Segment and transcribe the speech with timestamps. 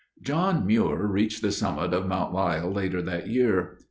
[0.23, 3.77] John Muir reached the summit of Mount Lyell later that year.